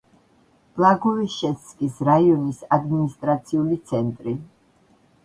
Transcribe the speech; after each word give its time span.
ბლაგოვეშჩენსკის 0.77 1.99
რაიონის 2.09 2.63
ადმინისტრაციული 2.79 3.79
ცენტრი. 3.93 4.35